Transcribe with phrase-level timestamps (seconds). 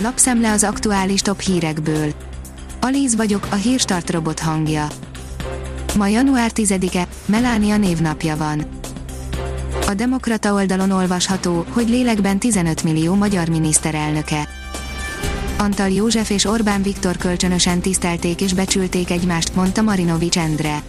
[0.00, 2.12] lapszemle az aktuális top hírekből.
[2.80, 4.86] Alíz vagyok, a hírstart robot hangja.
[5.96, 8.66] Ma január 10-e, Melánia névnapja van.
[9.86, 14.48] A Demokrata oldalon olvasható, hogy lélekben 15 millió magyar miniszterelnöke.
[15.58, 20.82] Antal József és Orbán Viktor kölcsönösen tisztelték és becsülték egymást, mondta Marinovics Endre.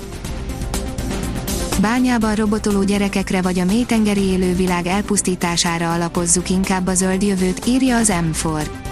[1.81, 8.13] Bányában robotoló gyerekekre vagy a mélytengeri élővilág elpusztítására alapozzuk inkább a zöld jövőt, írja az
[8.21, 8.88] M4.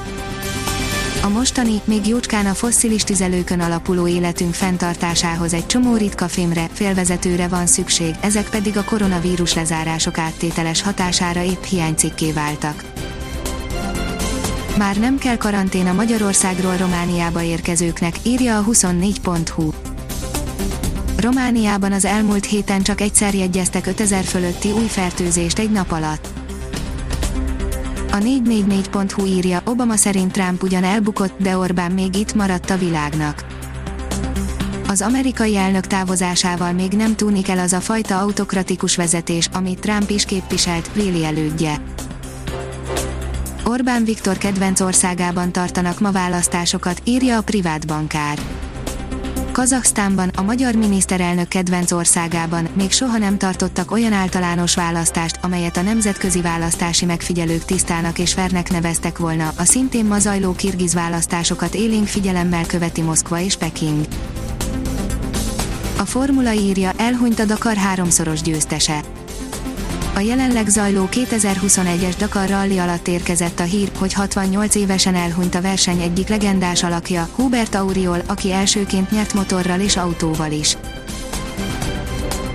[1.27, 7.47] A mostani, még jócskán a fosszilis tüzelőkön alapuló életünk fenntartásához egy csomó ritka fémre, félvezetőre
[7.47, 12.83] van szükség, ezek pedig a koronavírus lezárások áttételes hatására épp hiánycikké váltak.
[14.77, 19.71] Már nem kell karantén a Magyarországról Romániába érkezőknek, írja a 24.hu.
[21.17, 26.36] Romániában az elmúlt héten csak egyszer jegyeztek 5000 fölötti új fertőzést egy nap alatt.
[28.17, 33.45] A 444.hu írja, Obama szerint Trump ugyan elbukott, de Orbán még itt maradt a világnak.
[34.87, 40.09] Az amerikai elnök távozásával még nem tűnik el az a fajta autokratikus vezetés, amit Trump
[40.09, 41.81] is képviselt, véli elődje.
[43.65, 48.39] Orbán Viktor kedvenc országában tartanak ma választásokat, írja a privát bankár.
[49.57, 55.81] Kazaksztánban, a magyar miniszterelnök kedvenc országában még soha nem tartottak olyan általános választást, amelyet a
[55.81, 62.07] nemzetközi választási megfigyelők tisztának és vernek neveztek volna, a szintén ma zajló kirgiz választásokat élénk
[62.07, 64.05] figyelemmel követi Moszkva és Peking.
[65.97, 69.16] A formula írja, elhunyt a Dakar háromszoros győztese.
[70.17, 75.61] A jelenleg zajló 2021-es Dakar Rally alatt érkezett a hír, hogy 68 évesen elhunyt a
[75.61, 80.77] verseny egyik legendás alakja, Hubert Auriol, aki elsőként nyert motorral és autóval is.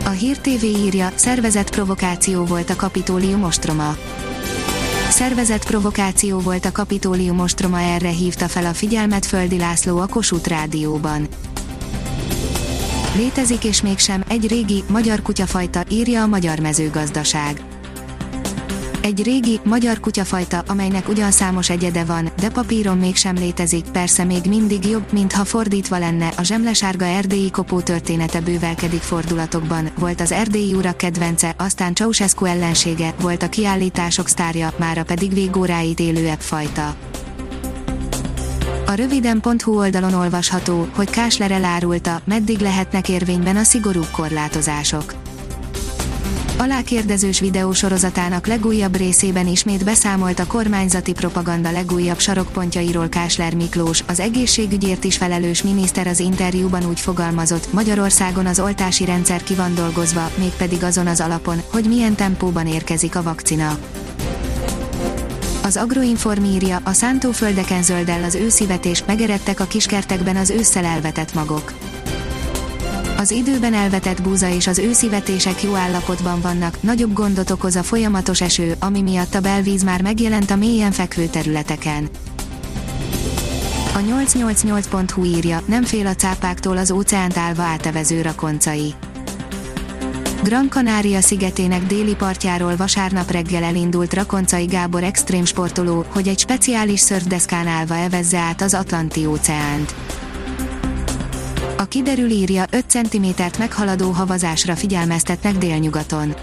[0.05, 3.97] A Hír TV írja, szervezett provokáció volt a kapitólium ostroma.
[5.09, 10.49] Szervezett provokáció volt a kapitólium ostroma erre hívta fel a figyelmet Földi László a Kossuth
[10.49, 11.29] Rádióban.
[13.17, 17.65] Létezik és mégsem egy régi, magyar kutyafajta, írja a Magyar Mezőgazdaság.
[19.01, 24.45] Egy régi, magyar kutyafajta, amelynek ugyan számos egyede van, de papíron mégsem létezik, persze még
[24.49, 30.75] mindig jobb, mintha fordítva lenne, a zsemlesárga erdélyi kopó története bővelkedik fordulatokban, volt az erdélyi
[30.75, 36.97] urak kedvence, aztán Ceausescu ellensége, volt a kiállítások sztárja, mára pedig végóráit élő fajta.
[38.87, 45.15] A röviden.hu oldalon olvasható, hogy Kásler elárulta, meddig lehetnek érvényben a szigorúbb korlátozások.
[46.59, 55.05] Alákérdezős videósorozatának legújabb részében ismét beszámolt a kormányzati propaganda legújabb sarokpontjairól Kásler Miklós, az egészségügyért
[55.05, 60.83] is felelős miniszter az interjúban úgy fogalmazott, Magyarországon az oltási rendszer ki van dolgozva, mégpedig
[60.83, 63.79] azon az alapon, hogy milyen tempóban érkezik a vakcina.
[65.63, 71.73] Az Agroinform írja, a szántóföldeken zöldel az őszivetés, megeredtek a kiskertekben az ősszel elvetett magok.
[73.17, 78.41] Az időben elvetett búza és az őszivetések jó állapotban vannak, nagyobb gondot okoz a folyamatos
[78.41, 82.09] eső, ami miatt a belvíz már megjelent a mélyen fekvő területeken.
[83.95, 88.95] A 888.hu írja, nem fél a cápáktól az óceánt állva átevező rakoncai.
[90.43, 97.01] Gran Canaria szigetének déli partjáról vasárnap reggel elindult Rakoncai Gábor extrém sportoló, hogy egy speciális
[97.01, 99.95] szörfdeszkán állva evezze át az Atlanti óceánt.
[101.77, 106.35] A kiderül írja 5 cm-t meghaladó havazásra figyelmeztetnek délnyugaton.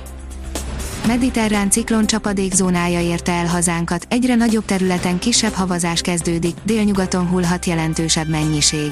[1.08, 8.28] Mediterrán ciklon csapadékzónája érte el hazánkat, egyre nagyobb területen kisebb havazás kezdődik, délnyugaton hullhat jelentősebb
[8.28, 8.92] mennyiség.